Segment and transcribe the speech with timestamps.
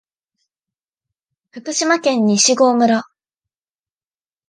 [1.51, 3.05] 福島県西郷村